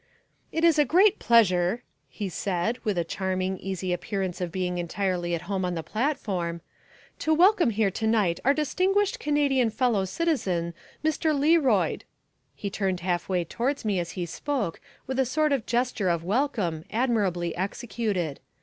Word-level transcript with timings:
"It 0.51 0.63
is 0.63 0.79
a 0.79 0.83
great 0.83 1.19
pleasure," 1.19 1.83
he 2.09 2.27
said, 2.27 2.79
with 2.79 2.97
a 2.97 3.03
charming, 3.03 3.59
easy 3.59 3.93
appearance 3.93 4.41
of 4.41 4.51
being 4.51 4.79
entirely 4.79 5.35
at 5.35 5.43
home 5.43 5.63
on 5.63 5.75
the 5.75 5.83
platform, 5.83 6.61
"to 7.19 7.31
welcome 7.35 7.69
here 7.69 7.91
tonight 7.91 8.39
our 8.43 8.51
distinguished 8.55 9.19
Canadian 9.19 9.69
fellow 9.69 10.05
citizen, 10.05 10.73
Mr. 11.05 11.37
Learoyd" 11.39 12.01
he 12.55 12.71
turned 12.71 13.01
half 13.01 13.29
way 13.29 13.43
towards 13.45 13.85
me 13.85 13.99
as 13.99 14.13
he 14.17 14.25
spoke 14.25 14.81
with 15.05 15.19
a 15.19 15.23
sort 15.25 15.51
of 15.53 15.67
gesture 15.67 16.09
of 16.09 16.23
welcome, 16.23 16.83
admirably 16.89 17.55
executed. 17.55 18.39